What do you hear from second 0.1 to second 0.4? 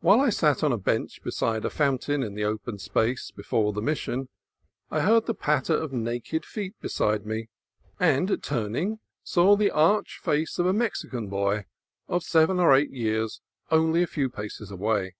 I